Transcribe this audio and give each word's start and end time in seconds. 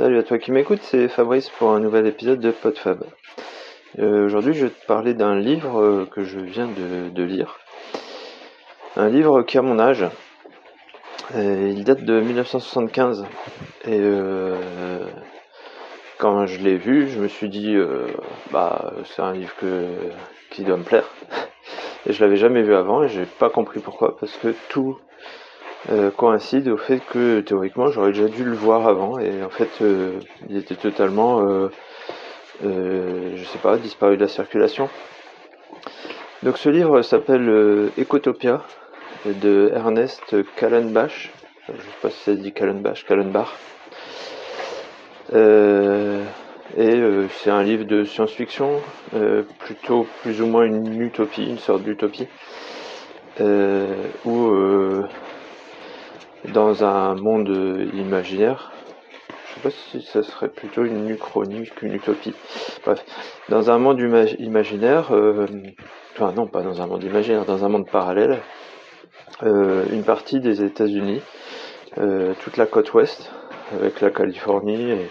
Salut 0.00 0.18
à 0.18 0.22
toi 0.22 0.38
qui 0.38 0.50
m'écoute, 0.50 0.80
c'est 0.82 1.08
Fabrice 1.08 1.50
pour 1.50 1.72
un 1.72 1.78
nouvel 1.78 2.06
épisode 2.06 2.40
de 2.40 2.52
PodFab. 2.52 3.04
Euh, 3.98 4.24
Aujourd'hui, 4.24 4.54
je 4.54 4.64
vais 4.64 4.70
te 4.70 4.86
parler 4.86 5.12
d'un 5.12 5.38
livre 5.38 5.78
euh, 5.78 6.08
que 6.10 6.24
je 6.24 6.38
viens 6.40 6.68
de, 6.68 7.22
lire. 7.22 7.58
Un 8.96 9.10
livre 9.10 9.42
qui 9.42 9.58
a 9.58 9.62
mon 9.62 9.78
âge. 9.78 10.06
Et 11.36 11.68
il 11.68 11.84
date 11.84 12.02
de 12.02 12.18
1975. 12.18 13.26
Et 13.84 14.00
euh, 14.00 15.04
quand 16.16 16.46
je 16.46 16.60
l'ai 16.60 16.78
vu, 16.78 17.06
je 17.10 17.20
me 17.20 17.28
suis 17.28 17.50
dit, 17.50 17.76
euh, 17.76 18.06
bah, 18.52 18.94
c'est 19.04 19.20
un 19.20 19.34
livre 19.34 19.52
qui 20.50 20.64
doit 20.64 20.78
me 20.78 20.82
plaire. 20.82 21.10
Et 22.06 22.14
je 22.14 22.24
l'avais 22.24 22.36
jamais 22.38 22.62
vu 22.62 22.74
avant 22.74 23.02
et 23.02 23.10
j'ai 23.10 23.26
pas 23.26 23.50
compris 23.50 23.78
pourquoi, 23.78 24.16
parce 24.16 24.34
que 24.38 24.54
tout 24.70 24.96
euh, 25.88 26.10
coïncide 26.10 26.68
au 26.68 26.76
fait 26.76 27.00
que 27.00 27.40
théoriquement 27.40 27.90
j'aurais 27.90 28.12
déjà 28.12 28.28
dû 28.28 28.44
le 28.44 28.54
voir 28.54 28.86
avant. 28.86 29.18
Et 29.18 29.42
en 29.42 29.48
fait 29.48 29.70
euh, 29.80 30.18
il 30.50 30.58
était 30.58 30.74
totalement 30.74 31.40
euh, 31.40 31.70
je 32.62 33.44
sais 33.44 33.58
pas 33.58 33.78
disparu 33.78 34.16
de 34.16 34.22
la 34.22 34.28
circulation. 34.28 34.90
Donc 36.42 36.58
ce 36.58 36.68
livre 36.68 37.00
s'appelle 37.00 37.90
Ecotopia 37.98 38.62
de 39.24 39.72
Ernest 39.74 40.36
Kallenbach. 40.56 41.30
Je 41.68 41.72
sais 41.72 41.98
pas 42.02 42.10
si 42.10 42.18
ça 42.24 42.34
dit 42.34 42.52
Kallenbach 42.52 43.06
Kallenbach. 43.06 43.56
Et 46.76 47.02
c'est 47.38 47.50
un 47.50 47.62
livre 47.62 47.84
de 47.84 48.04
science-fiction 48.04 48.80
plutôt 49.60 50.06
plus 50.22 50.42
ou 50.42 50.46
moins 50.46 50.64
une 50.64 51.00
utopie 51.00 51.44
une 51.44 51.58
sorte 51.58 51.82
d'utopie 51.82 52.28
où 54.24 54.52
dans 56.52 56.84
un 56.84 57.14
monde 57.14 57.88
imaginaire. 57.94 58.72
Je 59.50 59.54
sais 59.54 59.60
pas 59.60 59.70
si 59.70 60.02
ça 60.02 60.22
serait 60.22 60.48
plutôt 60.48 60.84
une 60.84 61.10
uchronie 61.10 61.68
qu'une 61.76 61.94
utopie. 61.94 62.34
Bref, 62.84 63.04
dans 63.48 63.70
un 63.70 63.78
monde 63.78 64.00
imaginaire, 64.38 65.12
euh, 65.12 65.46
enfin 66.14 66.32
non, 66.32 66.46
pas 66.46 66.62
dans 66.62 66.80
un 66.80 66.86
monde 66.86 67.02
imaginaire, 67.02 67.44
dans 67.44 67.64
un 67.64 67.68
monde 67.68 67.88
parallèle, 67.88 68.38
euh, 69.42 69.84
une 69.92 70.04
partie 70.04 70.40
des 70.40 70.62
États-Unis, 70.62 71.20
euh, 71.98 72.32
toute 72.40 72.56
la 72.56 72.66
côte 72.66 72.92
ouest, 72.94 73.30
avec 73.72 74.00
la 74.00 74.10
Californie 74.10 74.92
et 74.92 75.10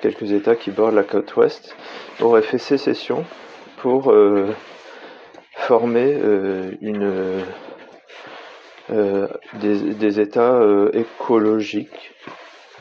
quelques 0.00 0.32
États 0.32 0.56
qui 0.56 0.70
bordent 0.70 0.94
la 0.94 1.04
côte 1.04 1.34
ouest, 1.36 1.76
aurait 2.20 2.42
fait 2.42 2.58
sécession 2.58 3.24
pour 3.78 4.14
former 5.56 6.16
une 6.80 7.42
euh, 8.92 9.26
des, 9.54 9.94
des, 9.94 10.20
États 10.20 10.54
euh, 10.54 10.90
écologiques, 10.92 12.14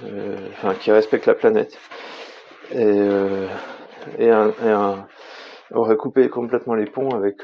euh, 0.03 0.35
enfin 0.51 0.73
qui 0.73 0.91
respectent 0.91 1.25
la 1.25 1.35
planète, 1.35 1.77
et, 2.73 3.07
et, 4.19 4.29
un, 4.29 4.51
un, 4.65 5.07
aurait 5.73 5.95
coupé 5.95 6.27
complètement 6.27 6.73
les 6.73 6.85
ponts 6.85 7.11
avec 7.11 7.43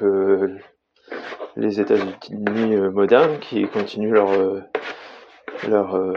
les 1.56 1.80
États-Unis 1.80 2.76
modernes 2.92 3.40
qui 3.40 3.68
continuent 3.68 4.14
leur 4.14 4.32
leur 5.70 6.14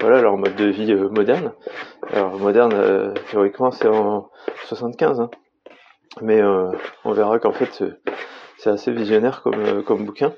voilà 0.00 0.20
leur 0.20 0.36
mode 0.36 0.56
de 0.56 0.66
vie 0.66 0.94
moderne. 0.94 1.52
Alors 2.12 2.38
moderne 2.38 3.14
théoriquement 3.30 3.70
c'est 3.70 3.88
en 3.88 4.30
75, 4.66 5.20
hein. 5.20 5.30
mais 6.22 6.40
on 7.04 7.12
verra 7.12 7.38
qu'en 7.38 7.52
fait 7.52 7.84
c'est 8.58 8.70
assez 8.70 8.92
visionnaire 8.92 9.42
comme 9.42 9.82
comme 9.84 10.04
bouquin. 10.04 10.32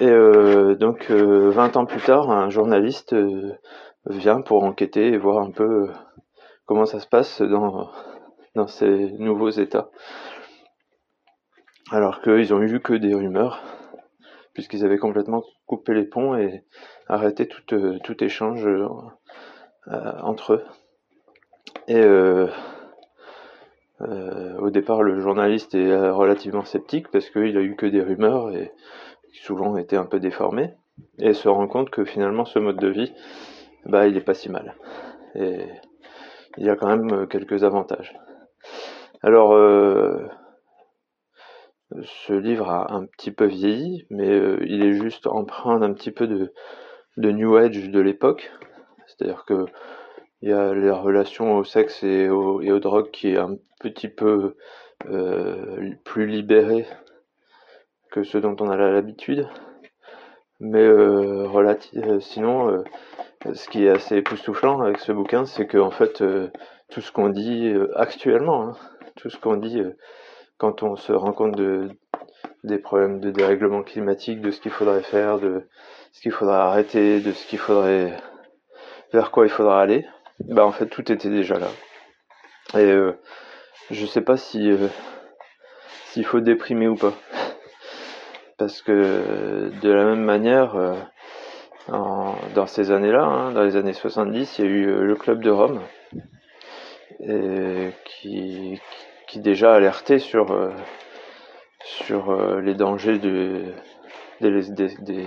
Et 0.00 0.06
euh, 0.06 0.76
donc, 0.76 1.10
20 1.10 1.16
euh, 1.16 1.78
ans 1.78 1.84
plus 1.84 2.00
tard, 2.00 2.30
un 2.30 2.50
journaliste 2.50 3.14
euh, 3.14 3.52
vient 4.06 4.40
pour 4.40 4.62
enquêter 4.62 5.08
et 5.08 5.18
voir 5.18 5.38
un 5.38 5.50
peu 5.50 5.88
comment 6.66 6.86
ça 6.86 7.00
se 7.00 7.08
passe 7.08 7.42
dans, 7.42 7.90
dans 8.54 8.68
ces 8.68 9.10
nouveaux 9.18 9.50
États. 9.50 9.90
Alors 11.90 12.20
qu'ils 12.20 12.54
ont 12.54 12.62
eu 12.62 12.80
que 12.80 12.92
des 12.92 13.12
rumeurs, 13.12 13.60
puisqu'ils 14.54 14.84
avaient 14.84 14.98
complètement 14.98 15.42
coupé 15.66 15.94
les 15.94 16.04
ponts 16.04 16.36
et 16.36 16.64
arrêté 17.08 17.48
tout, 17.48 17.62
tout 18.04 18.24
échange 18.24 18.68
entre 19.86 20.52
eux. 20.52 20.64
Et 21.88 22.04
au 24.00 24.70
départ, 24.70 25.02
le 25.02 25.18
journaliste 25.18 25.74
est 25.74 26.10
relativement 26.10 26.64
sceptique 26.64 27.08
parce 27.10 27.30
qu'il 27.30 27.56
a 27.56 27.62
eu 27.62 27.74
que 27.74 27.86
des 27.86 28.02
rumeurs 28.02 28.50
et 28.54 28.70
souvent 29.42 29.76
été 29.76 29.96
un 29.96 30.04
peu 30.04 30.20
déformé, 30.20 30.74
et 31.18 31.32
se 31.32 31.48
rend 31.48 31.66
compte 31.66 31.90
que 31.90 32.04
finalement 32.04 32.44
ce 32.44 32.58
mode 32.58 32.78
de 32.78 32.88
vie, 32.88 33.12
bah, 33.86 34.06
il 34.06 34.16
est 34.16 34.22
pas 34.22 34.34
si 34.34 34.48
mal. 34.48 34.74
Et 35.34 35.60
il 36.56 36.66
y 36.66 36.70
a 36.70 36.76
quand 36.76 36.88
même 36.88 37.12
euh, 37.12 37.26
quelques 37.26 37.64
avantages. 37.64 38.14
Alors, 39.22 39.52
euh, 39.52 40.26
ce 42.02 42.32
livre 42.32 42.68
a 42.68 42.92
un 42.92 43.06
petit 43.06 43.30
peu 43.30 43.46
vieilli, 43.46 44.06
mais 44.10 44.28
euh, 44.28 44.58
il 44.66 44.82
est 44.82 44.92
juste 44.92 45.26
empreint 45.26 45.78
d'un 45.78 45.92
petit 45.92 46.10
peu 46.10 46.26
de, 46.26 46.52
New 47.16 47.56
Age 47.56 47.90
de 47.90 48.00
l'époque. 48.00 48.50
C'est-à-dire 49.06 49.44
que 49.44 49.66
il 50.40 50.50
y 50.50 50.52
a 50.52 50.72
les 50.72 50.90
relations 50.90 51.56
au 51.56 51.64
sexe 51.64 52.04
et, 52.04 52.28
au, 52.28 52.60
et 52.60 52.70
aux 52.70 52.78
drogues 52.78 53.10
qui 53.10 53.30
est 53.30 53.38
un 53.38 53.56
petit 53.80 54.08
peu 54.08 54.54
plus 56.04 56.26
libérées 56.26 56.86
que 58.10 58.22
ce 58.24 58.38
dont 58.38 58.56
on 58.60 58.70
a 58.70 58.76
l'habitude. 58.76 59.46
Mais 60.60 60.82
euh, 60.82 61.46
euh 61.46 62.20
sinon, 62.20 62.68
euh, 62.68 62.84
ce 63.54 63.68
qui 63.68 63.84
est 63.84 63.90
assez 63.90 64.16
époustouflant 64.16 64.80
avec 64.80 64.98
ce 64.98 65.12
bouquin, 65.12 65.44
c'est 65.44 65.66
que 65.66 65.78
en 65.78 65.90
fait, 65.90 66.20
euh, 66.20 66.50
tout 66.90 67.00
ce 67.00 67.12
qu'on 67.12 67.28
dit 67.28 67.72
actuellement, 67.94 68.70
hein, 68.70 68.76
tout 69.16 69.30
ce 69.30 69.38
qu'on 69.38 69.56
dit 69.56 69.82
quand 70.56 70.82
on 70.82 70.96
se 70.96 71.12
rend 71.12 71.32
compte 71.32 71.54
de, 71.54 71.90
des 72.64 72.78
problèmes 72.78 73.20
de 73.20 73.30
dérèglement 73.30 73.82
climatique, 73.82 74.40
de 74.40 74.50
ce 74.50 74.60
qu'il 74.60 74.72
faudrait 74.72 75.02
faire, 75.02 75.38
de 75.38 75.68
ce 76.12 76.20
qu'il 76.20 76.32
faudrait 76.32 76.56
arrêter, 76.56 77.20
de 77.20 77.32
ce 77.32 77.46
qu'il 77.46 77.58
faudrait 77.58 78.16
vers 79.12 79.30
quoi 79.30 79.46
il 79.46 79.50
faudra 79.50 79.80
aller, 79.80 80.06
bah 80.40 80.66
en 80.66 80.72
fait 80.72 80.86
tout 80.86 81.12
était 81.12 81.30
déjà 81.30 81.58
là. 81.58 81.68
Et 82.76 82.92
je 83.90 84.06
sais 84.06 84.22
pas 84.22 84.36
si 84.36 84.70
s'il 86.06 86.24
faut 86.24 86.40
déprimer 86.40 86.88
ou 86.88 86.96
pas 86.96 87.14
parce 88.58 88.82
que 88.82 89.70
de 89.80 89.90
la 89.90 90.04
même 90.04 90.24
manière, 90.24 90.74
euh, 90.74 90.94
dans 92.54 92.66
ces 92.66 92.90
années-là, 92.90 93.24
hein, 93.24 93.52
dans 93.52 93.62
les 93.62 93.76
années 93.76 93.92
70, 93.92 94.58
il 94.58 94.64
y 94.64 94.68
a 94.68 94.70
eu 94.70 94.88
euh, 94.88 95.04
le 95.04 95.14
Club 95.14 95.42
de 95.42 95.50
Rome, 95.50 95.80
qui, 98.04 98.80
qui 99.26 99.40
déjà 99.40 99.74
alertait 99.74 100.18
sur, 100.18 100.50
euh, 100.52 100.70
sur 101.82 102.60
les 102.60 102.74
dangers 102.74 103.18
de, 103.18 103.62
des, 104.40 104.62
des, 104.70 105.26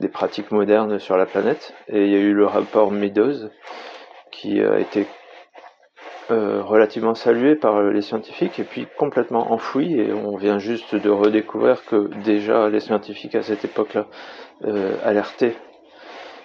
des, 0.00 0.08
pratiques 0.08 0.50
modernes 0.50 0.98
sur 0.98 1.16
la 1.16 1.26
planète. 1.26 1.74
Et 1.88 2.04
il 2.04 2.12
y 2.12 2.16
a 2.16 2.20
eu 2.20 2.32
le 2.32 2.46
rapport 2.46 2.90
Meadows, 2.90 3.50
qui 4.30 4.60
a 4.62 4.78
été 4.78 5.06
euh, 6.30 6.62
relativement 6.62 7.14
salué 7.14 7.54
par 7.54 7.82
les 7.82 8.00
scientifiques 8.00 8.58
et 8.58 8.64
puis 8.64 8.86
complètement 8.96 9.52
enfoui. 9.52 10.00
Et 10.00 10.10
on 10.10 10.36
vient 10.36 10.58
juste 10.58 10.94
de 10.94 11.10
redécouvrir 11.10 11.84
que 11.84 12.08
déjà 12.24 12.70
les 12.70 12.80
scientifiques 12.80 13.34
à 13.34 13.42
cette 13.42 13.62
époque-là 13.66 14.06
euh, 14.64 14.96
alertaient 15.04 15.54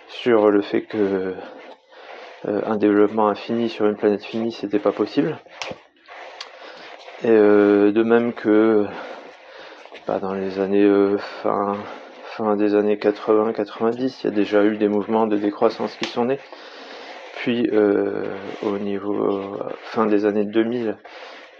sur 0.09 0.51
le 0.51 0.62
fait 0.62 0.81
que 0.81 0.97
euh, 0.97 2.62
un 2.66 2.75
développement 2.75 3.29
infini 3.29 3.69
sur 3.69 3.85
une 3.85 3.95
planète 3.95 4.25
finie 4.25 4.51
c'était 4.51 4.79
pas 4.79 4.91
possible. 4.91 5.38
Et 7.23 7.29
de 7.29 8.03
même 8.03 8.34
que 8.34 8.85
bah, 10.07 10.19
dans 10.19 10.34
les 10.34 10.59
années 10.59 11.17
fin 11.41 11.78
fin 12.23 12.56
des 12.56 12.75
années 12.75 12.96
80-90 12.96 14.19
il 14.23 14.23
y 14.23 14.28
a 14.28 14.31
déjà 14.31 14.63
eu 14.63 14.78
des 14.78 14.88
mouvements 14.88 15.28
de 15.28 15.35
décroissance 15.38 15.96
qui 15.96 16.07
sont 16.07 16.25
nés 16.25 16.40
puis 17.40 17.70
euh, 17.72 18.26
au 18.64 18.78
niveau 18.78 19.58
fin 19.84 20.06
des 20.06 20.26
années 20.26 20.44
2000, 20.44 20.97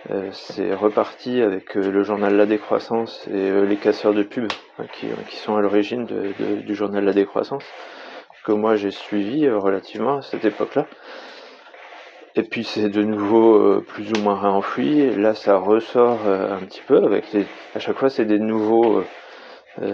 euh, 0.10 0.30
c'est 0.34 0.74
reparti 0.74 1.42
avec 1.42 1.78
euh, 1.78 1.90
le 1.90 2.04
journal 2.04 2.36
La 2.36 2.46
Décroissance 2.46 3.26
et 3.34 3.50
les 3.66 3.78
casseurs 3.78 4.14
de 4.14 4.24
pub 4.24 4.52
hein, 4.78 4.84
qui, 4.92 5.38
sont 5.38 5.56
à 5.56 5.62
l'origine 5.62 6.06
du 6.06 6.76
journal 6.76 7.06
La 7.06 7.14
Décroissance 7.14 7.64
que 8.44 8.52
moi 8.52 8.76
j'ai 8.76 8.92
suivi 8.92 9.50
relativement 9.50 10.18
à 10.18 10.22
cette 10.22 10.44
époque-là. 10.44 10.86
Et 12.36 12.44
puis 12.44 12.66
c'est 12.66 12.90
de 12.90 13.02
nouveau 13.02 13.82
plus 13.82 14.12
ou 14.12 14.22
moins 14.22 14.36
réenfoui. 14.36 15.00
Et 15.00 15.16
là, 15.16 15.34
ça 15.34 15.58
ressort 15.58 16.28
un 16.28 16.60
petit 16.60 16.82
peu 16.88 16.98
avec 17.04 17.32
les. 17.34 17.46
À 17.75 17.80
chaque 17.80 17.98
fois, 17.98 18.10
c'est 18.10 18.25
des 18.25 18.40
nouveaux. 18.40 19.04
je 19.78 19.86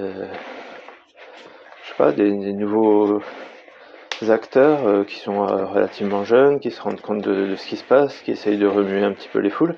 sais 1.83 1.95
pas, 1.97 2.11
des 2.11 2.53
nouveaux 2.53 3.21
acteurs 4.23 4.87
euh, 4.87 5.03
qui 5.03 5.19
sont 5.19 5.43
euh, 5.43 5.65
relativement 5.65 6.23
jeunes, 6.23 6.59
qui 6.59 6.71
se 6.71 6.81
rendent 6.81 7.01
compte 7.01 7.21
de, 7.21 7.55
ce 7.55 7.67
qui 7.67 7.77
se 7.77 7.83
passe, 7.83 8.21
qui 8.21 8.31
essayent 8.31 8.57
de 8.57 8.67
remuer 8.67 9.03
un 9.03 9.13
petit 9.13 9.27
peu 9.27 9.39
les 9.39 9.49
foules. 9.49 9.75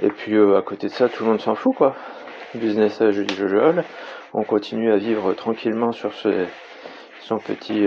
Et 0.00 0.08
puis 0.08 0.34
euh, 0.34 0.56
à 0.56 0.62
côté 0.62 0.88
de 0.88 0.92
ça, 0.92 1.08
tout 1.08 1.24
le 1.24 1.30
monde 1.30 1.40
s'en 1.40 1.54
fout 1.54 1.74
quoi. 1.76 1.94
Business 2.54 3.00
as 3.00 3.10
usual. 3.10 3.84
On 4.32 4.42
continue 4.42 4.92
à 4.92 4.96
vivre 4.96 5.34
tranquillement 5.34 5.92
sur 5.92 6.12
son 7.20 7.38
petit 7.38 7.86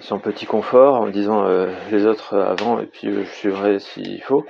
son 0.00 0.18
petit 0.18 0.46
confort 0.46 1.00
en 1.00 1.06
disant 1.06 1.46
les 1.90 2.06
autres 2.06 2.36
avant 2.36 2.80
et 2.80 2.86
puis 2.86 3.12
je 3.12 3.22
suivrai 3.22 3.78
s'il 3.78 4.22
faut. 4.22 4.44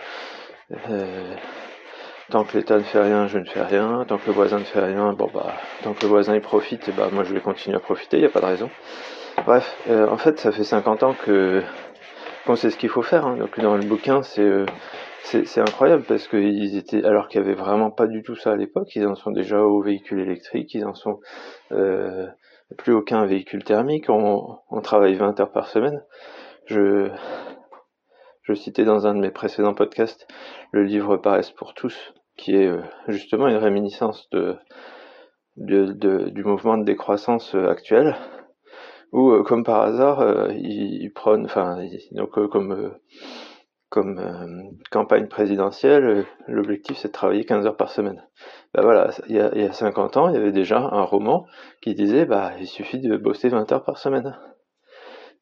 Tant 2.31 2.45
que 2.45 2.57
l'État 2.57 2.77
ne 2.77 2.83
fait 2.83 3.01
rien, 3.01 3.27
je 3.27 3.39
ne 3.39 3.45
fais 3.45 3.63
rien. 3.63 4.05
Tant 4.07 4.19
que 4.19 4.27
le 4.27 4.33
voisin 4.33 4.59
ne 4.59 4.65
fait 4.65 4.81
rien, 4.81 5.13
bon 5.13 5.31
bah 5.33 5.55
tant 5.83 5.95
que 5.95 6.03
le 6.03 6.09
voisin 6.09 6.35
il 6.35 6.41
profite, 6.41 6.95
bah 6.97 7.09
moi 7.13 7.25
je 7.25 7.33
vais 7.33 7.41
continuer 7.41 7.77
à 7.77 7.81
profiter, 7.81 8.19
il 8.19 8.21
n'y 8.21 8.27
a 8.27 8.31
pas 8.31 8.41
de 8.41 8.47
raison. 8.47 8.71
Bref, 9.47 9.77
en 9.89 10.17
fait 10.17 10.39
ça 10.39 10.53
fait 10.53 10.65
50 10.65 11.03
ans 11.03 11.15
que 11.25 11.63
qu'on 12.47 12.57
sait 12.57 12.71
ce 12.71 12.77
qu'il 12.77 12.89
faut 12.89 13.03
faire. 13.03 13.27
Hein. 13.27 13.37
Donc 13.37 13.59
dans 13.61 13.77
le 13.77 13.85
bouquin 13.85 14.23
c'est 14.23 14.65
c'est 15.23 15.61
incroyable 15.61 16.05
parce 16.05 16.27
qu'ils 16.29 16.77
étaient, 16.77 17.05
alors 17.05 17.29
qu'il 17.29 17.41
n'y 17.41 17.47
avait 17.47 17.57
vraiment 17.57 17.91
pas 17.91 18.07
du 18.07 18.23
tout 18.23 18.35
ça 18.35 18.53
à 18.53 18.57
l'époque, 18.57 18.95
ils 18.95 19.07
en 19.07 19.15
sont 19.15 19.31
déjà 19.31 19.61
au 19.61 19.83
véhicule 19.83 20.21
électrique, 20.21 20.75
ils 20.75 20.85
en 20.87 20.95
sont 20.95 21.21
euh, 21.73 22.27
plus 22.77 22.95
aucun 22.95 23.27
véhicule 23.27 23.65
thermique, 23.65 24.07
on, 24.09 24.59
travaille 24.83 25.15
20 25.15 25.39
heures 25.41 25.53
par 25.53 25.69
semaine. 25.69 26.03
Je, 26.67 27.11
je 28.43 28.55
citais 28.55 28.85
dans 28.85 29.07
un 29.07 29.15
de 29.15 29.21
mes 29.21 29.31
précédents 29.31 29.75
podcasts 29.75 30.27
le 30.73 30.83
livre 30.83 31.17
Paresse 31.17 31.51
pour 31.51 31.75
tous, 31.75 32.15
qui 32.39 32.55
est 32.55 32.67
euh, 32.67 32.81
justement 33.09 33.49
une 33.49 33.57
réminiscence 33.57 34.31
de, 34.31 34.57
du 35.57 36.45
mouvement 36.45 36.79
de 36.79 36.85
décroissance 36.85 37.55
euh, 37.55 37.69
actuel, 37.69 38.17
où 39.13 39.43
comme 39.43 39.65
par 39.65 39.83
hasard, 39.83 40.51
ils, 40.53 41.11
prennent, 41.15 41.45
enfin, 41.45 41.79
donc 42.13 42.31
comme 42.51 42.93
comme 43.91 44.19
euh, 44.19 44.71
campagne 44.91 45.29
présidentielle, 45.29 46.05
euh, 46.05 46.23
l'objectif 46.47 46.99
c'est 46.99 47.09
de 47.09 47.13
travailler 47.13 47.45
15 47.45 47.67
heures 47.67 47.77
par 47.77 47.91
semaine. 47.91 48.23
Ben 48.75 48.83
voilà, 48.83 49.11
il 49.29 49.37
y, 49.37 49.41
a, 49.41 49.51
il 49.55 49.63
y 49.63 49.65
a 49.65 49.73
50 49.73 50.17
ans, 50.17 50.29
il 50.29 50.35
y 50.35 50.37
avait 50.37 50.53
déjà 50.53 50.79
un 50.79 51.03
roman 51.03 51.47
qui 51.81 51.95
disait 51.95 52.27
bah 52.27 52.53
il 52.61 52.67
suffit 52.67 53.01
de 53.01 53.17
bosser 53.17 53.49
20 53.49 53.71
heures 53.73 53.85
par 53.85 53.99
semaine. 53.99 54.37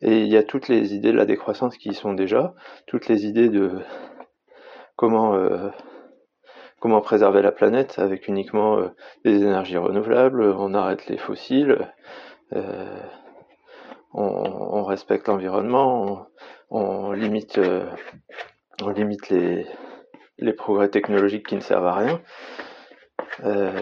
Et 0.02 0.20
il 0.20 0.28
y 0.28 0.36
a 0.36 0.42
toutes 0.42 0.68
les 0.68 0.94
idées 0.94 1.10
de 1.10 1.16
la 1.16 1.24
décroissance 1.24 1.76
qui 1.78 1.88
y 1.88 1.94
sont 1.94 2.12
déjà, 2.12 2.54
toutes 2.86 3.08
les 3.08 3.26
idées 3.26 3.48
de 3.48 3.80
comment 4.94 5.34
euh, 5.34 5.70
comment 6.80 7.00
préserver 7.00 7.42
la 7.42 7.52
planète 7.52 7.98
avec 7.98 8.28
uniquement 8.28 8.78
des 9.24 9.42
énergies 9.42 9.78
renouvelables, 9.78 10.42
on 10.42 10.74
arrête 10.74 11.06
les 11.06 11.16
fossiles, 11.16 11.78
on, 14.16 14.22
on, 14.72 14.84
respecte 14.84 15.28
l'environnement, 15.28 16.26
on 16.70 17.12
limite, 17.12 17.58
euh, 17.58 17.86
les, 19.30 19.66
les 20.38 20.52
progrès 20.52 20.88
technologiques 20.88 21.46
qui 21.46 21.56
ne 21.56 21.60
servent 21.60 21.86
à 21.86 21.94
rien, 21.94 22.20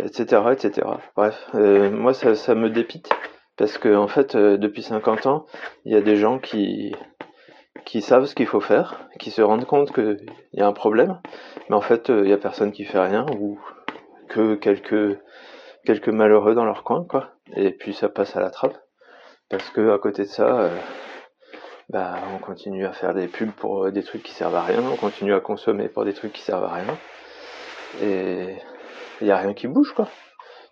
etc., 0.05 0.43
euh, 0.45 0.53
etc. 0.53 0.87
Bref, 1.17 1.49
euh, 1.55 1.91
moi 1.91 2.15
ça, 2.15 2.35
ça, 2.35 2.55
me 2.55 2.69
dépite 2.69 3.09
parce 3.57 3.79
que 3.79 3.95
en 3.95 4.09
fait, 4.09 4.37
depuis 4.37 4.83
50 4.83 5.27
ans, 5.27 5.47
il 5.85 5.93
y 5.93 5.97
a 5.97 6.01
des 6.01 6.17
gens 6.17 6.39
qui 6.39 6.95
qui 7.85 8.03
savent 8.03 8.27
ce 8.27 8.35
qu'il 8.35 8.47
faut 8.47 8.61
faire, 8.61 9.09
qui 9.19 9.31
se 9.31 9.43
rendent 9.43 9.67
compte 9.67 9.93
qu'il 9.93 10.27
y 10.53 10.61
a 10.61 10.67
un 10.67 10.73
problème, 10.73 11.21
mais 11.69 11.77
en 11.77 11.81
fait, 11.81 12.09
il 12.09 12.29
y 12.29 12.33
a 12.33 12.39
personne 12.39 12.73
qui 12.73 12.85
fait 12.85 13.01
rien 13.01 13.27
ou 13.39 13.59
que 14.29 14.55
quelques 14.55 15.19
quelques 15.85 16.09
malheureux 16.09 16.55
dans 16.55 16.65
leur 16.65 16.83
coin, 16.83 17.05
quoi. 17.05 17.31
Et 17.55 17.71
puis 17.71 17.93
ça 17.93 18.09
passe 18.09 18.37
à 18.37 18.41
la 18.41 18.51
trappe 18.51 18.79
parce 19.51 19.69
que 19.71 19.93
à 19.93 19.99
côté 19.99 20.23
de 20.23 20.29
ça 20.29 20.71
bah, 21.91 22.15
on 22.35 22.39
continue 22.39 22.87
à 22.87 22.93
faire 22.93 23.15
des 23.15 23.29
pubs 23.29 23.53
pour 23.53 23.85
euh, 23.85 23.91
des 23.91 24.03
trucs 24.03 24.23
qui 24.23 24.33
servent 24.33 24.55
à 24.55 24.63
rien, 24.63 24.83
on 24.91 24.97
continue 24.97 25.35
à 25.35 25.41
consommer 25.41 25.89
pour 25.89 26.05
des 26.05 26.15
trucs 26.15 26.33
qui 26.33 26.41
servent 26.41 26.65
à 26.65 26.73
rien. 26.73 26.99
Et 28.03 28.57
il 29.21 29.27
n'y 29.27 29.31
a 29.31 29.37
rien 29.37 29.55
qui 29.55 29.69
bouge, 29.69 29.93
quoi. 29.93 30.09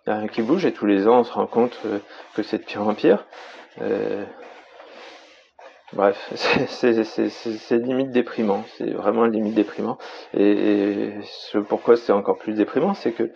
Il 0.05 0.09
n'y 0.09 0.15
a 0.15 0.19
rien 0.19 0.27
qui 0.27 0.41
bouge, 0.41 0.65
et 0.65 0.73
tous 0.73 0.85
les 0.85 1.07
ans, 1.07 1.19
on 1.19 1.23
se 1.23 1.31
rend 1.31 1.45
compte 1.45 1.77
euh, 1.85 1.99
que 2.35 2.41
c'est 2.41 2.57
de 2.57 2.63
pire 2.63 2.81
en 2.81 2.95
pire. 2.95 3.25
Euh, 3.81 4.25
bref, 5.93 6.31
c'est 6.67 7.77
limite 7.77 8.11
déprimant, 8.11 8.63
c'est 8.77 8.91
vraiment 8.91 9.25
limite 9.25 9.53
déprimant. 9.53 9.97
Et, 10.37 11.11
ce 11.23 11.57
pourquoi 11.57 11.97
c'est 11.97 12.11
encore 12.11 12.37
plus 12.37 12.53
déprimant, 12.53 12.93
c'est 12.93 13.11
que 13.11 13.31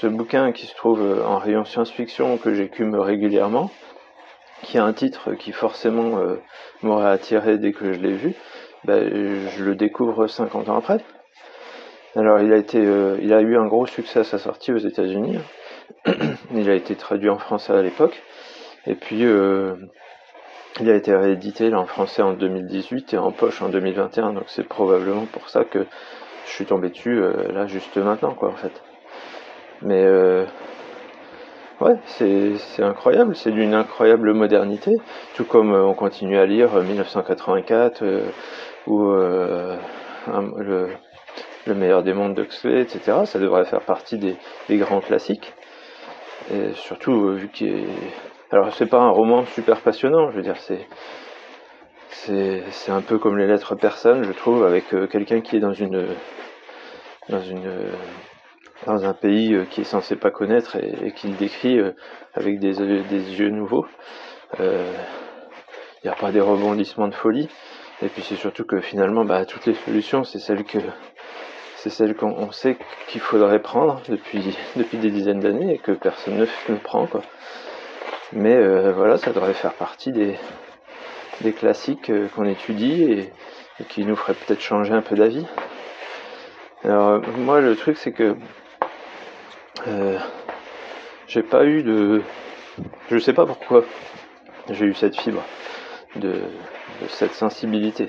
ce 0.00 0.06
bouquin 0.06 0.52
qui 0.52 0.66
se 0.66 0.74
trouve 0.74 1.02
en 1.26 1.38
rayon 1.38 1.64
science-fiction 1.64 2.38
que 2.38 2.54
j'écume 2.54 2.94
régulièrement, 2.94 3.70
qui 4.62 4.78
a 4.78 4.84
un 4.84 4.92
titre 4.92 5.34
qui 5.34 5.52
forcément 5.52 6.18
euh, 6.18 6.36
m'aurait 6.82 7.10
attiré 7.10 7.58
dès 7.58 7.72
que 7.72 7.92
je 7.92 7.98
l'ai 7.98 8.12
vu, 8.12 8.34
ben, 8.84 9.48
je 9.56 9.64
le 9.64 9.74
découvre 9.74 10.26
50 10.26 10.68
ans 10.68 10.76
après. 10.76 11.00
Alors 12.16 12.40
il 12.40 12.52
a 12.52 12.56
été, 12.56 12.78
euh, 12.78 13.18
il 13.22 13.32
a 13.32 13.40
eu 13.40 13.56
un 13.56 13.66
gros 13.66 13.86
succès 13.86 14.20
à 14.20 14.24
sa 14.24 14.38
sortie 14.38 14.72
aux 14.72 14.78
États-Unis. 14.78 15.38
il 16.54 16.68
a 16.68 16.74
été 16.74 16.94
traduit 16.96 17.30
en 17.30 17.38
français 17.38 17.72
à 17.72 17.82
l'époque, 17.82 18.22
et 18.86 18.94
puis 18.94 19.24
euh, 19.24 19.74
il 20.78 20.88
a 20.90 20.94
été 20.94 21.14
réédité 21.14 21.74
en 21.74 21.86
français 21.86 22.22
en 22.22 22.32
2018 22.32 23.14
et 23.14 23.18
en 23.18 23.32
poche 23.32 23.62
en 23.62 23.68
2021. 23.68 24.34
Donc 24.34 24.44
c'est 24.46 24.66
probablement 24.66 25.26
pour 25.26 25.48
ça 25.48 25.64
que 25.64 25.86
je 26.46 26.50
suis 26.50 26.66
tombé 26.66 26.90
dessus 26.90 27.20
là 27.52 27.66
juste 27.66 27.96
maintenant, 27.96 28.34
quoi, 28.34 28.50
en 28.50 28.56
fait. 28.56 28.82
Mais 29.82 30.04
Ouais, 31.80 31.96
c'est 32.04 32.82
incroyable, 32.82 33.34
c'est 33.34 33.52
d'une 33.52 33.72
incroyable 33.72 34.34
modernité, 34.34 34.98
tout 35.34 35.46
comme 35.46 35.72
euh, 35.72 35.82
on 35.82 35.94
continue 35.94 36.36
à 36.36 36.44
lire 36.44 36.74
1984 36.74 38.02
euh, 38.02 38.20
euh, 38.86 39.76
ou 40.52 40.58
le, 40.58 40.88
le, 41.66 41.74
meilleur 41.74 42.02
des 42.02 42.12
mondes 42.12 42.34
d'Huxley, 42.34 42.82
etc. 42.82 43.24
Ça 43.24 43.38
devrait 43.38 43.64
faire 43.64 43.80
partie 43.80 44.18
des, 44.18 44.36
grands 44.76 45.00
classiques. 45.00 45.54
Et 46.52 46.74
surtout 46.74 47.32
vu 47.32 47.48
qu'il. 47.48 47.86
Alors 48.52 48.74
c'est 48.74 48.86
pas 48.86 48.98
un 48.98 49.10
roman 49.10 49.44
super 49.46 49.80
passionnant, 49.80 50.30
je 50.30 50.36
veux 50.36 50.42
dire, 50.42 50.56
c'est 50.56 50.86
c'est 52.12 52.92
un 52.92 53.00
peu 53.00 53.18
comme 53.18 53.38
les 53.38 53.46
lettres 53.46 53.74
persanes, 53.76 54.24
je 54.24 54.32
trouve, 54.32 54.64
avec 54.64 54.84
quelqu'un 55.10 55.40
qui 55.40 55.56
est 55.56 55.60
dans 55.60 55.72
une 55.72 56.08
dans 57.28 57.40
une 57.40 57.92
dans 58.86 59.04
un 59.04 59.12
pays 59.12 59.54
euh, 59.54 59.64
qui 59.64 59.82
est 59.82 59.84
censé 59.84 60.16
pas 60.16 60.30
connaître 60.30 60.76
et, 60.76 61.12
qu'il 61.12 61.36
décrit 61.36 61.78
euh, 61.78 61.92
avec 62.34 62.58
des, 62.58 62.72
des 62.72 63.40
yeux 63.40 63.50
nouveaux. 63.50 63.86
Il 64.58 64.64
euh, 64.64 64.92
n'y 66.04 66.10
a 66.10 66.14
pas 66.14 66.32
des 66.32 66.40
rebondissements 66.40 67.08
de 67.08 67.14
folie. 67.14 67.48
Et 68.02 68.08
puis 68.08 68.22
c'est 68.22 68.36
surtout 68.36 68.64
que 68.64 68.80
finalement, 68.80 69.24
bah, 69.24 69.44
toutes 69.44 69.66
les 69.66 69.74
solutions, 69.74 70.24
c'est 70.24 70.38
celles 70.38 70.64
que 70.64 70.78
c'est 71.76 71.90
celles 71.90 72.14
qu'on 72.14 72.50
sait 72.50 72.76
qu'il 73.08 73.20
faudrait 73.20 73.60
prendre 73.60 74.02
depuis 74.08 74.56
depuis 74.76 74.98
des 74.98 75.10
dizaines 75.10 75.40
d'années 75.40 75.74
et 75.74 75.78
que 75.78 75.92
personne 75.92 76.46
ne, 76.68 76.76
prend 76.76 77.06
quoi. 77.06 77.22
Mais 78.32 78.90
voilà, 78.92 79.18
ça 79.18 79.32
devrait 79.32 79.54
faire 79.54 79.74
partie 79.74 80.12
des 80.12 81.52
classiques 81.52 82.12
qu'on 82.34 82.44
étudie 82.44 83.02
et, 83.02 83.32
qui 83.88 84.04
nous 84.04 84.16
ferait 84.16 84.34
peut-être 84.34 84.60
changer 84.60 84.92
un 84.92 85.02
peu 85.02 85.16
d'avis. 85.16 85.46
Alors 86.84 87.20
moi 87.38 87.60
le 87.60 87.76
truc 87.76 87.98
c'est 87.98 88.12
que 88.12 88.36
euh, 89.86 90.18
j'ai 91.26 91.42
pas 91.42 91.64
eu 91.64 91.82
de. 91.82 92.22
Je 93.10 93.18
sais 93.18 93.32
pas 93.32 93.46
pourquoi 93.46 93.84
j'ai 94.70 94.86
eu 94.86 94.94
cette 94.94 95.18
fibre, 95.18 95.42
de, 96.16 96.42
cette 97.08 97.32
sensibilité. 97.32 98.08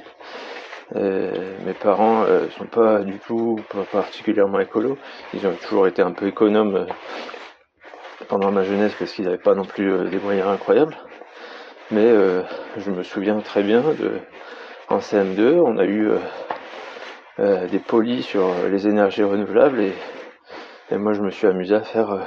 Euh, 0.96 1.32
mes 1.66 1.74
parents 1.74 2.24
euh, 2.24 2.50
sont 2.58 2.66
pas 2.66 3.00
du 3.00 3.20
tout, 3.20 3.60
particulièrement 3.92 4.60
écolos. 4.60 4.98
Ils 5.34 5.46
ont 5.48 5.56
toujours 5.68 5.88
été 5.88 6.02
un 6.02 6.12
peu 6.12 6.28
économes 6.28 6.88
pendant 8.32 8.52
ma 8.52 8.64
jeunesse 8.64 8.96
parce 8.98 9.14
qu'ils 9.14 9.26
n'avaient 9.26 9.38
pas 9.38 9.54
non 9.54 9.66
plus 9.66 10.10
des 10.10 10.18
moyens 10.18 10.48
incroyables. 10.48 10.98
Mais 11.92 12.10
je 12.78 12.90
me 12.90 13.04
souviens 13.04 13.40
très 13.42 13.62
bien 13.62 13.82
de 13.82 14.14
en 14.88 14.98
CM2, 14.98 15.60
on 15.60 15.78
a 15.78 15.86
eu 15.86 16.10
des 17.38 17.80
polis 17.80 18.26
sur 18.26 18.48
les 18.72 18.88
énergies 18.88 19.24
renouvelables 19.24 19.82
et 20.92 20.98
moi, 20.98 21.14
je 21.14 21.22
me 21.22 21.30
suis 21.32 21.48
amusé 21.48 21.74
à 21.74 21.84
faire 21.84 22.12
euh, 22.12 22.20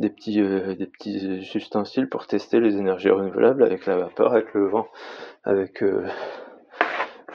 des 0.00 0.10
petits, 0.10 0.40
euh, 0.40 0.74
des 0.74 0.86
petits 0.86 1.48
ustensiles 1.54 2.08
pour 2.08 2.26
tester 2.26 2.58
les 2.58 2.76
énergies 2.76 3.08
renouvelables 3.08 3.62
avec 3.62 3.86
la 3.86 3.96
vapeur, 3.96 4.32
avec 4.32 4.52
le 4.52 4.68
vent, 4.68 4.88
avec, 5.44 5.80
euh, 5.84 6.08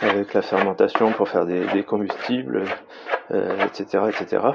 avec 0.02 0.34
la 0.34 0.42
fermentation 0.42 1.14
pour 1.14 1.30
faire 1.30 1.46
des, 1.46 1.66
des 1.68 1.84
combustibles, 1.84 2.66
etc., 3.30 4.04
etc. 4.10 4.48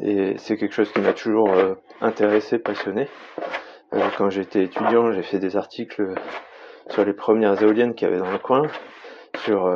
Et 0.00 0.36
c'est 0.38 0.56
quelque 0.56 0.74
chose 0.74 0.90
qui 0.92 1.00
m'a 1.00 1.12
toujours 1.12 1.50
intéressé, 2.00 2.58
passionné. 2.58 3.08
quand 4.18 4.30
j'étais 4.30 4.64
étudiant, 4.64 5.12
j'ai 5.12 5.22
fait 5.22 5.38
des 5.38 5.56
articles 5.56 6.14
sur 6.90 7.04
les 7.04 7.12
premières 7.12 7.62
éoliennes 7.62 7.94
qu'il 7.94 8.08
y 8.08 8.10
avait 8.10 8.20
dans 8.20 8.30
le 8.30 8.38
coin, 8.38 8.62
sur 9.44 9.72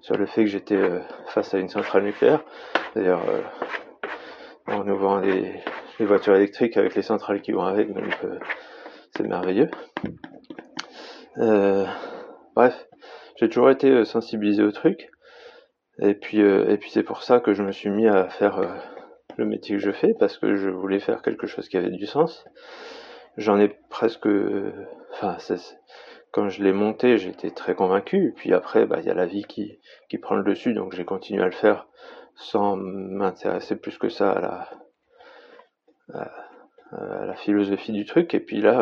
sur 0.00 0.16
le 0.16 0.26
fait 0.26 0.44
que 0.44 0.50
j'étais 0.50 0.78
face 1.28 1.54
à 1.54 1.58
une 1.58 1.68
centrale 1.68 2.04
nucléaire. 2.04 2.44
D'ailleurs, 2.94 3.22
euh, 3.28 3.40
on 4.68 4.84
nous 4.84 4.96
vend 4.96 5.18
les, 5.18 5.62
voitures 5.98 6.36
électriques 6.36 6.76
avec 6.76 6.94
les 6.94 7.02
centrales 7.02 7.40
qui 7.40 7.52
vont 7.52 7.64
avec, 7.64 7.92
donc 7.92 8.16
euh, 8.24 8.38
c'est 9.16 9.26
merveilleux. 9.26 9.70
Euh, 11.38 11.84
bref, 12.54 12.86
j'ai 13.36 13.48
toujours 13.48 13.70
été 13.70 14.04
sensibilisé 14.04 14.62
au 14.62 14.70
truc. 14.70 15.10
Et 16.00 16.14
puis, 16.14 16.40
et 16.40 16.76
puis 16.78 16.90
c'est 16.90 17.02
pour 17.02 17.22
ça 17.22 17.40
que 17.40 17.54
je 17.54 17.62
me 17.62 17.72
suis 17.72 17.90
mis 17.90 18.08
à 18.08 18.28
faire 18.28 18.60
le 19.36 19.44
métier 19.44 19.76
que 19.76 19.82
je 19.82 19.92
fais, 19.92 20.14
parce 20.14 20.38
que 20.38 20.56
je 20.56 20.68
voulais 20.68 21.00
faire 21.00 21.22
quelque 21.22 21.46
chose 21.46 21.68
qui 21.68 21.76
avait 21.76 21.90
du 21.90 22.06
sens. 22.06 22.44
J'en 23.36 23.58
ai 23.58 23.68
presque... 23.90 24.28
Enfin, 25.12 25.36
quand 26.34 26.48
je 26.48 26.64
l'ai 26.64 26.72
monté, 26.72 27.16
j'étais 27.16 27.50
très 27.50 27.76
convaincu. 27.76 28.34
Puis 28.36 28.52
après, 28.52 28.86
bah, 28.86 28.96
il 28.98 29.06
y 29.06 29.10
a 29.10 29.14
la 29.14 29.26
vie 29.26 29.44
qui, 29.44 29.78
qui 30.08 30.18
prend 30.18 30.34
le 30.34 30.42
dessus, 30.42 30.74
donc 30.74 30.92
j'ai 30.92 31.04
continué 31.04 31.42
à 31.42 31.46
le 31.46 31.52
faire 31.52 31.86
sans 32.34 32.74
m'intéresser 32.74 33.76
plus 33.76 33.98
que 33.98 34.08
ça 34.08 34.32
à 34.32 34.40
la, 34.40 34.68
à, 36.12 37.26
la 37.26 37.34
philosophie 37.36 37.92
du 37.92 38.04
truc. 38.04 38.34
Et 38.34 38.40
puis 38.40 38.60
là, 38.60 38.80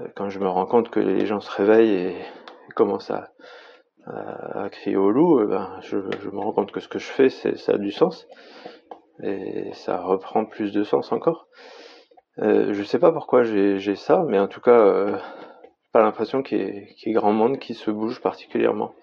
euh, 0.00 0.08
quand 0.16 0.30
je 0.30 0.40
me 0.40 0.48
rends 0.48 0.66
compte 0.66 0.90
que 0.90 0.98
les 0.98 1.26
gens 1.26 1.40
se 1.40 1.50
réveillent 1.50 2.08
et, 2.08 2.16
commencent 2.74 3.10
à, 3.10 3.30
à, 4.06 4.68
crier 4.70 4.96
au 4.96 5.10
loup, 5.10 5.40
euh, 5.40 5.46
ben, 5.46 5.78
je, 5.80 5.98
je, 6.22 6.28
me 6.30 6.40
rends 6.40 6.52
compte 6.52 6.72
que 6.72 6.80
ce 6.80 6.88
que 6.88 6.98
je 6.98 7.06
fais, 7.06 7.28
ça 7.30 7.72
a 7.72 7.78
du 7.78 7.92
sens. 7.92 8.26
Et 9.22 9.72
ça 9.74 10.00
reprend 10.00 10.44
plus 10.44 10.72
de 10.72 10.82
sens 10.82 11.12
encore. 11.12 11.46
Euh, 12.38 12.72
je 12.72 12.82
sais 12.82 12.98
pas 12.98 13.12
pourquoi 13.12 13.42
j'ai 13.42 13.94
ça, 13.94 14.24
mais 14.26 14.38
en 14.38 14.48
tout 14.48 14.60
cas, 14.60 14.78
euh, 14.78 15.16
pas 15.92 16.02
l'impression 16.02 16.42
qu'il 16.42 16.58
y, 16.58 17.06
y, 17.06 17.10
ait 17.10 17.12
grand 17.12 17.32
monde 17.32 17.58
qui 17.58 17.74
se 17.74 17.90
bouge 17.90 18.20
particulièrement. 18.20 18.94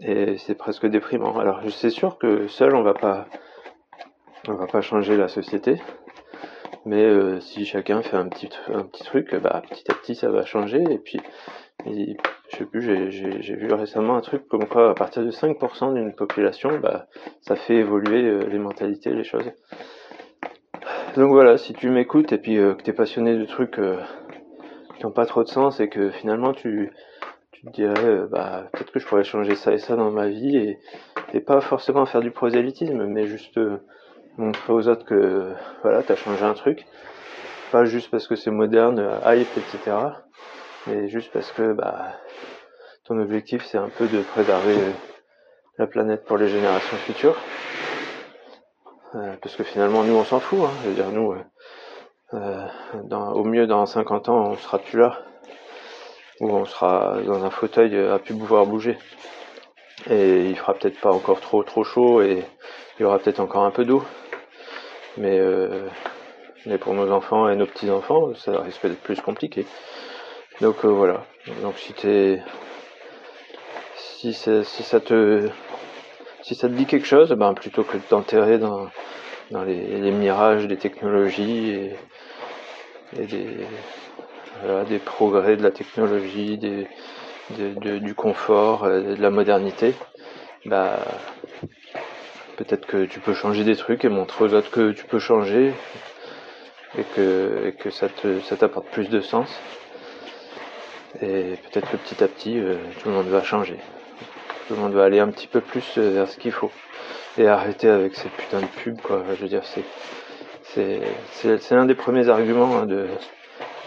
Et 0.00 0.36
c'est 0.38 0.54
presque 0.54 0.86
déprimant. 0.86 1.38
Alors, 1.38 1.60
c'est 1.70 1.90
sûr 1.90 2.18
que 2.18 2.48
seul, 2.48 2.74
on 2.74 2.82
va 2.82 2.94
pas, 2.94 3.26
on 4.48 4.54
va 4.54 4.66
pas 4.66 4.80
changer 4.80 5.16
la 5.16 5.28
société. 5.28 5.80
Mais 6.84 7.02
euh, 7.02 7.40
si 7.40 7.64
chacun 7.66 8.02
fait 8.02 8.16
un 8.16 8.28
petit, 8.28 8.48
un 8.68 8.84
petit 8.84 9.04
truc, 9.04 9.34
bah, 9.34 9.62
petit 9.68 9.90
à 9.90 9.94
petit, 9.94 10.14
ça 10.14 10.30
va 10.30 10.44
changer. 10.44 10.82
Et 10.90 10.98
puis, 10.98 11.20
je 12.56 12.64
sais 12.64 12.70
plus, 12.70 13.10
j'ai 13.42 13.54
vu 13.54 13.72
récemment 13.72 14.16
un 14.16 14.22
truc 14.22 14.48
comme 14.48 14.66
quoi, 14.66 14.90
à 14.90 14.94
partir 14.94 15.22
de 15.22 15.30
5% 15.30 15.92
d'une 15.92 16.14
population, 16.14 16.78
bah, 16.78 17.06
ça 17.42 17.54
fait 17.54 17.74
évoluer 17.76 18.22
euh, 18.22 18.46
les 18.48 18.58
mentalités, 18.58 19.10
les 19.10 19.24
choses. 19.24 19.50
Donc 21.16 21.32
voilà, 21.32 21.58
si 21.58 21.74
tu 21.74 21.90
m'écoutes 21.90 22.32
et 22.32 22.38
puis 22.38 22.56
euh, 22.56 22.74
que 22.74 22.82
tu 22.82 22.90
es 22.90 22.92
passionné 22.94 23.36
de 23.36 23.44
trucs 23.44 23.78
euh, 23.78 23.98
qui 24.96 25.04
n'ont 25.04 25.12
pas 25.12 25.26
trop 25.26 25.42
de 25.42 25.48
sens 25.48 25.80
et 25.80 25.90
que 25.90 26.10
finalement 26.10 26.54
tu, 26.54 26.92
tu 27.52 27.66
te 27.66 27.70
dirais 27.72 28.26
bah 28.30 28.68
peut-être 28.72 28.90
que 28.90 29.00
je 29.00 29.06
pourrais 29.06 29.24
changer 29.24 29.54
ça 29.54 29.72
et 29.72 29.78
ça 29.78 29.94
dans 29.96 30.10
ma 30.10 30.28
vie 30.28 30.56
et, 30.56 30.78
et 31.34 31.40
pas 31.40 31.60
forcément 31.60 32.06
faire 32.06 32.22
du 32.22 32.30
prosélytisme 32.30 33.04
mais 33.04 33.26
juste 33.26 33.60
montrer 34.38 34.72
aux 34.72 34.88
autres 34.88 35.04
que 35.04 35.52
voilà 35.82 36.02
t'as 36.02 36.16
changé 36.16 36.42
un 36.44 36.54
truc 36.54 36.86
pas 37.72 37.84
juste 37.84 38.10
parce 38.10 38.26
que 38.26 38.36
c'est 38.36 38.50
moderne 38.50 39.20
hype 39.26 39.48
etc 39.56 39.96
mais 40.86 41.08
juste 41.08 41.32
parce 41.32 41.50
que 41.52 41.72
bah 41.72 42.12
ton 43.04 43.18
objectif 43.20 43.64
c'est 43.66 43.78
un 43.78 43.88
peu 43.88 44.06
de 44.06 44.22
préserver 44.22 44.76
la 45.78 45.86
planète 45.86 46.24
pour 46.24 46.38
les 46.38 46.48
générations 46.48 46.96
futures 46.98 47.36
euh, 49.16 49.34
parce 49.40 49.56
que 49.56 49.64
finalement, 49.64 50.02
nous, 50.02 50.14
on 50.14 50.24
s'en 50.24 50.40
fout. 50.40 50.58
Hein. 50.62 50.70
Je 50.82 50.88
veux 50.88 50.94
dire, 50.94 51.10
nous, 51.10 51.32
euh, 51.32 51.38
euh, 52.34 52.66
dans, 53.04 53.32
au 53.32 53.44
mieux, 53.44 53.66
dans 53.66 53.86
50 53.86 54.28
ans, 54.28 54.50
on 54.50 54.56
sera 54.56 54.78
plus 54.78 54.98
là. 54.98 55.18
Ou 56.40 56.50
on 56.50 56.64
sera 56.66 57.18
dans 57.24 57.44
un 57.44 57.50
fauteuil 57.50 57.96
à 57.96 58.18
plus 58.18 58.34
pouvoir 58.34 58.66
bouger. 58.66 58.98
Et 60.10 60.46
il 60.46 60.56
fera 60.56 60.74
peut-être 60.74 61.00
pas 61.00 61.10
encore 61.10 61.40
trop 61.40 61.62
trop 61.62 61.82
chaud 61.82 62.20
et 62.20 62.44
il 62.98 63.02
y 63.02 63.04
aura 63.06 63.18
peut-être 63.18 63.40
encore 63.40 63.64
un 63.64 63.70
peu 63.70 63.86
d'eau. 63.86 64.04
Mais, 65.16 65.38
euh, 65.38 65.88
mais 66.66 66.76
pour 66.76 66.92
nos 66.92 67.10
enfants 67.10 67.48
et 67.48 67.56
nos 67.56 67.64
petits-enfants, 67.64 68.34
ça 68.34 68.60
risque 68.60 68.86
d'être 68.86 69.00
plus 69.00 69.20
compliqué. 69.22 69.66
Donc 70.60 70.84
euh, 70.84 70.88
voilà. 70.88 71.24
Donc 71.62 71.78
si 71.78 71.92
t'es 71.92 72.40
si, 73.96 74.32
ça 74.32 75.00
te 75.00 75.48
si 76.42 76.54
ça 76.54 76.68
te 76.68 76.72
dit 76.72 76.86
quelque 76.86 77.06
chose, 77.06 77.32
ben 77.32 77.54
plutôt 77.54 77.82
que 77.82 77.96
de 77.96 78.02
t'enterrer 78.02 78.58
dans, 78.58 78.88
les, 79.64 80.10
mirages 80.10 80.66
des 80.66 80.76
technologies 80.76 81.70
et, 81.70 83.26
des, 84.88 84.98
progrès 84.98 85.56
de 85.56 85.62
la 85.62 85.70
technologie, 85.70 86.58
du 87.50 88.14
confort, 88.14 88.84
euh, 88.84 89.14
de 89.14 89.22
la 89.22 89.30
modernité, 89.30 89.94
bah, 90.64 90.98
peut-être 92.56 92.86
que 92.86 93.04
tu 93.04 93.20
peux 93.20 93.34
changer 93.34 93.64
des 93.64 93.76
trucs 93.76 94.04
et 94.04 94.08
montrer 94.08 94.44
aux 94.44 94.54
autres 94.54 94.70
que 94.70 94.92
tu 94.92 95.04
peux 95.04 95.18
changer 95.18 95.72
et 96.98 97.04
que, 97.14 97.90
ça 97.90 98.56
t'apporte 98.56 98.86
plus 98.88 99.08
de 99.08 99.20
sens. 99.20 99.48
Et 101.22 101.56
peut-être 101.70 101.90
que 101.90 101.96
petit 101.96 102.22
à 102.22 102.28
petit, 102.28 102.58
euh, 102.58 102.76
tout 103.00 103.08
le 103.08 103.14
monde 103.14 103.28
va 103.28 103.42
changer. 103.42 103.78
Tout 104.68 104.74
le 104.74 104.80
monde 104.80 104.92
va 104.92 105.04
aller 105.04 105.20
un 105.20 105.28
petit 105.28 105.46
peu 105.46 105.60
plus 105.60 105.96
euh, 105.96 106.10
vers 106.10 106.28
ce 106.28 106.36
qu'il 106.36 106.52
faut. 106.52 106.70
Et 107.38 107.46
arrêter 107.46 107.88
avec 107.88 108.14
ces 108.14 108.28
putains 108.28 108.60
de 108.60 108.66
pubs, 108.66 109.00
quoi. 109.00 109.22
Je 109.36 109.42
veux 109.42 109.48
dire, 109.48 109.64
c'est, 109.64 109.84
c'est, 110.62 111.00
c'est, 111.60 111.74
l'un 111.74 111.86
des 111.86 111.94
premiers 111.94 112.28
arguments 112.28 112.76
hein, 112.78 112.86
de, 112.86 113.06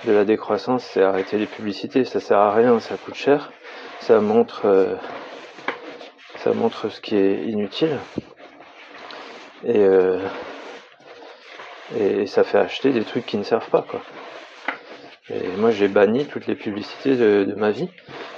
de 0.06 0.12
la 0.12 0.24
décroissance, 0.26 0.84
c'est 0.84 1.04
arrêter 1.04 1.38
les 1.38 1.46
publicités. 1.46 2.06
Ça 2.06 2.20
sert 2.20 2.38
à 2.38 2.54
rien, 2.54 2.80
ça 2.80 2.96
coûte 2.98 3.16
cher. 3.16 3.52
Ça 4.00 4.22
montre, 4.22 4.62
euh, 4.66 4.96
ça 6.38 6.54
montre 6.54 6.90
ce 6.90 7.02
qui 7.02 7.16
est 7.16 7.44
inutile. 7.44 7.98
Et, 9.66 9.80
euh, 9.80 10.20
et 11.98 12.26
ça 12.28 12.44
fait 12.44 12.60
acheter 12.60 12.92
des 12.92 13.04
trucs 13.04 13.26
qui 13.26 13.38
ne 13.38 13.44
servent 13.44 13.70
pas, 13.70 13.82
quoi. 13.82 14.02
Et 15.32 15.48
moi, 15.58 15.72
j'ai 15.72 15.88
banni 15.88 16.26
toutes 16.26 16.48
les 16.48 16.56
publicités 16.56 17.16
de, 17.16 17.54
ma 17.56 17.72
vie. 17.72 17.90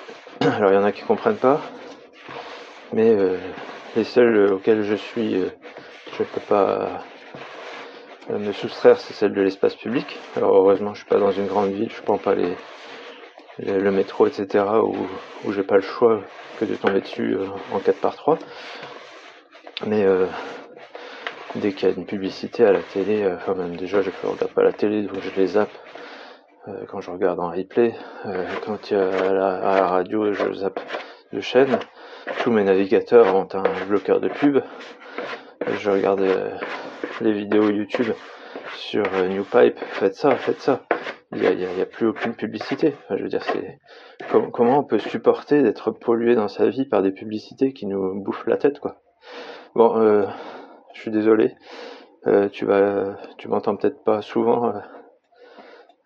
Alors, 0.42 0.72
il 0.72 0.76
y 0.76 0.78
en 0.78 0.84
a 0.84 0.92
qui 0.92 1.04
comprennent 1.04 1.38
pas 1.38 1.62
mais 2.94 3.10
euh, 3.10 3.38
les 3.96 4.04
seuls 4.04 4.52
auxquels 4.54 4.84
je 4.84 4.96
suis, 4.96 5.36
euh, 5.36 5.50
je 6.18 6.24
peux 6.24 6.42
pas 6.42 7.04
euh, 8.30 8.38
me 8.38 8.52
soustraire, 8.52 9.00
c'est 9.00 9.14
celle 9.14 9.34
de 9.34 9.42
l'espace 9.42 9.76
public. 9.76 10.20
Alors 10.36 10.56
heureusement, 10.56 10.94
je 10.94 11.00
suis 11.00 11.10
pas 11.10 11.20
dans 11.20 11.32
une 11.32 11.48
grande 11.48 11.72
ville, 11.72 11.92
je 11.92 12.02
prends 12.02 12.18
pas 12.18 12.36
les, 12.36 12.56
le 13.60 13.92
métro, 13.92 14.28
etc., 14.28 14.66
où, 14.84 14.96
où 15.46 15.52
j'ai 15.52 15.64
pas 15.64 15.76
le 15.76 15.82
choix 15.82 16.22
que 16.60 16.66
de 16.66 16.76
tomber 16.76 17.02
dessus 17.02 17.38
en 17.74 17.80
4 17.80 18.00
par 18.00 18.16
3 18.16 18.38
Mais 19.88 20.06
dès 21.56 21.72
qu'il 21.74 21.90
y 21.90 21.92
a 21.92 21.96
une 21.96 22.06
publicité 22.06 22.66
à 22.66 22.72
la 22.72 22.82
télé, 22.82 23.28
enfin 23.36 23.56
même 23.56 23.76
déjà 23.76 24.02
je 24.02 24.10
ne 24.10 24.32
regarde 24.32 24.54
pas 24.54 24.64
la 24.64 24.74
télé, 24.74 25.04
donc 25.04 25.18
je 25.22 25.40
les 25.40 25.48
zappe 25.48 25.72
quand 26.88 27.02
je 27.02 27.12
regarde 27.12 27.40
en 27.40 27.50
replay. 27.50 27.94
quand 28.66 28.92
il 28.92 28.98
y 28.98 29.00
a 29.00 29.34
la, 29.34 29.56
à 29.56 29.76
la 29.80 29.88
radio, 29.88 30.32
je 30.34 30.54
zappe 30.54 30.80
de 31.34 31.40
chaîne 31.40 31.80
tous 32.42 32.52
mes 32.52 32.64
navigateurs 32.64 33.36
ont 33.36 33.48
un 33.54 33.86
bloqueur 33.88 34.20
de 34.20 34.30
pub. 34.30 34.62
Je 35.80 35.90
regarde 35.90 36.22
euh, 36.22 36.50
les 37.22 37.34
vidéos 37.34 37.70
YouTube 37.70 38.14
sur 38.76 39.04
euh, 39.14 39.28
NewPipe, 39.28 39.80
faites 39.80 40.16
ça, 40.16 40.36
faites 40.36 40.60
ça. 40.60 40.86
Il 41.34 41.40
n'y 41.40 41.66
a, 41.66 41.82
a, 41.82 41.86
plus 41.86 42.08
aucune 42.08 42.34
publicité. 42.34 42.94
je 43.10 43.24
veux 43.24 43.30
dire, 43.30 43.44
c'est 43.44 43.80
comment 44.52 44.80
on 44.80 44.84
peut 44.84 45.00
supporter 45.00 45.64
d'être 45.64 45.92
pollué 45.92 46.36
dans 46.36 46.50
sa 46.50 46.68
vie 46.68 46.86
par 46.86 47.02
des 47.02 47.12
publicités 47.12 47.72
qui 47.72 47.86
nous 47.86 48.22
bouffent 48.22 48.48
la 48.48 48.58
tête, 48.58 48.80
quoi? 48.80 48.98
Bon, 49.76 49.98
euh, 49.98 50.26
je 50.94 51.00
suis 51.00 51.12
désolé. 51.12 51.56
tu 52.52 52.66
vas, 52.66 53.18
tu 53.38 53.48
m'entends 53.48 53.78
peut-être 53.78 54.04
pas 54.04 54.22
souvent 54.22 54.74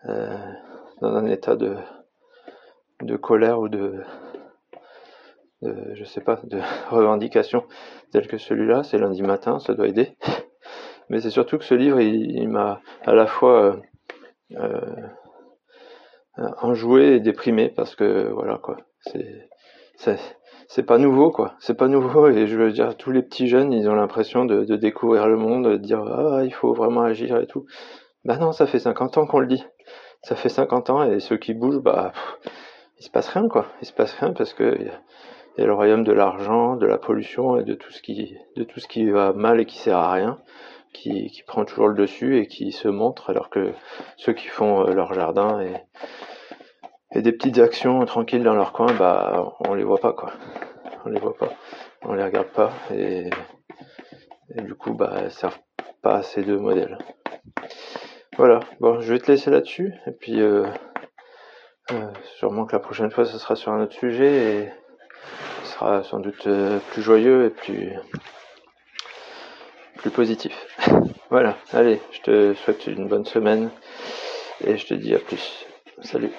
dans 0.08 1.16
un 1.16 1.26
état 1.26 1.56
de 1.56 1.76
de 3.02 3.16
colère 3.18 3.60
ou 3.60 3.70
de 3.70 4.04
je 5.94 6.04
sais 6.04 6.22
pas, 6.22 6.40
de 6.44 6.60
revendications 6.90 7.64
telles 8.12 8.28
que 8.28 8.38
celui-là. 8.38 8.84
C'est 8.84 8.98
lundi 8.98 9.22
matin, 9.22 9.60
ça 9.60 9.74
doit 9.74 9.88
aider. 9.88 10.16
Mais 11.10 11.20
c'est 11.20 11.30
surtout 11.30 11.58
que 11.58 11.64
ce 11.64 11.76
livre, 11.76 12.00
il, 12.00 12.50
m'a 12.50 12.82
à 13.06 13.14
la 13.14 13.28
fois 13.28 13.78
euh, 14.54 14.58
euh, 16.38 16.50
enjoué 16.62 17.16
et 17.16 17.20
déprimé 17.20 17.70
parce 17.70 17.96
que 17.96 18.30
voilà 18.30 18.58
quoi, 18.58 18.78
c'est 19.02 19.48
c'est 20.68 20.84
pas 20.84 20.98
nouveau 20.98 21.32
quoi, 21.32 21.54
c'est 21.60 21.78
pas 21.78 21.88
nouveau 21.88 22.28
et 22.28 22.48
je 22.48 22.58
veux 22.58 22.72
dire 22.72 22.98
tous 22.98 23.12
les 23.12 23.22
petits 23.22 23.48
jeunes 23.48 23.72
ils 23.72 23.88
ont 23.88 23.96
l'impression 23.96 24.46
de, 24.46 24.66
de, 24.66 24.76
découvrir 24.76 25.28
le 25.28 25.38
monde, 25.38 25.68
de 25.68 25.78
dire 25.78 26.04
ah 26.04 26.44
il 26.44 26.54
faut 26.54 26.74
vraiment 26.74 27.02
agir 27.04 27.38
et 27.38 27.46
tout. 27.46 27.66
Bah 28.26 28.38
non, 28.38 28.52
ça 28.52 28.66
fait 28.66 28.80
50 28.80 29.20
ans 29.20 29.28
qu'on 29.28 29.40
le 29.40 29.48
dit, 29.48 29.64
ça 30.26 30.36
fait 30.36 30.50
50 30.50 30.90
ans 30.90 31.04
et 31.04 31.20
ceux 31.20 31.38
qui 31.38 31.54
bougent 31.54 31.82
bah 31.82 32.12
il 33.00 33.06
se 33.06 33.10
passe 33.10 33.30
rien 33.30 33.48
quoi, 33.48 33.68
il 33.82 33.88
se 33.88 33.94
passe 33.94 34.14
rien 34.14 34.34
parce 34.34 34.54
que 34.54 34.78
il 35.58 35.62
y 35.62 35.64
a 35.64 35.68
le 35.68 35.74
royaume 35.74 36.04
de 36.04 36.12
l'argent, 36.12 36.76
de 36.76 36.86
la 36.86 36.98
pollution 36.98 37.58
et 37.58 37.64
de 37.64 37.76
tout 37.76 37.92
ce 37.92 38.02
qui, 38.02 38.38
de 38.58 38.64
tout 38.64 38.82
ce 38.82 38.88
qui 38.88 39.10
va 39.10 39.32
mal 39.32 39.62
et 39.62 39.66
qui 39.66 39.78
sert 39.78 39.98
à 39.98 40.12
rien, 40.12 40.38
qui, 40.92 41.28
qui 41.28 41.44
prend 41.44 41.64
toujours 41.64 41.88
le 41.88 41.96
dessus 41.96 42.38
et 42.38 42.48
qui 42.48 42.74
se 42.74 42.90
montre, 42.90 43.30
alors 43.30 43.50
que 43.50 43.72
ceux 44.18 44.34
qui 44.34 44.48
font 44.48 44.86
euh, 44.86 44.94
leur 44.94 45.14
jardin 45.14 45.62
et, 45.62 45.76
et 47.14 47.22
des 47.22 47.32
petites 47.32 47.60
actions 47.60 48.04
tranquilles 48.06 48.44
dans 48.44 48.54
leur 48.54 48.74
coin, 48.74 48.94
bah, 49.00 49.54
on 49.66 49.74
les 49.76 49.86
voit 49.86 50.00
pas, 50.00 50.12
quoi. 50.12 50.34
On 51.06 51.10
les 51.10 51.20
voit 51.20 51.38
pas. 51.38 51.54
On 52.02 52.14
les 52.14 52.24
regarde 52.24 52.48
pas 52.48 52.74
et, 52.94 53.30
du 54.58 54.76
coup, 54.76 54.94
bah, 54.94 55.14
elles 55.20 55.32
servent 55.32 55.60
pas 56.02 56.16
à 56.16 56.24
ces 56.24 56.44
deux 56.44 56.58
modèles. 56.58 56.98
Voilà. 58.38 58.60
Bon, 58.82 59.00
je 59.00 59.14
vais 59.14 59.20
te 59.20 59.32
laisser 59.32 59.50
là-dessus 59.50 59.94
et 60.08 60.12
puis, 60.12 60.42
euh, 60.42 60.66
euh, 61.92 62.12
sûrement 62.38 62.66
que 62.66 62.74
la 62.74 62.80
prochaine 62.80 63.10
fois, 63.10 63.24
ce 63.24 63.38
sera 63.38 63.56
sur 63.56 63.72
un 63.72 63.82
autre 63.82 63.94
sujet 63.94 64.56
et, 64.56 64.70
sera 65.64 66.04
sans 66.04 66.20
doute 66.20 66.46
euh, 66.48 66.80
plus 66.92 67.02
joyeux 67.02 67.46
et 67.46 67.50
plus 67.50 67.94
positif. 70.12 70.54
voilà, 71.30 71.58
allez, 71.74 72.02
je 72.12 72.22
te 72.22 72.54
souhaite 72.54 72.88
une 72.88 73.08
bonne 73.08 73.26
semaine 73.26 73.72
et 74.64 74.78
je 74.78 74.86
te 74.86 74.94
dis 74.94 75.16
à 75.16 75.20
plus. 75.20 75.66
Salut. 76.02 76.32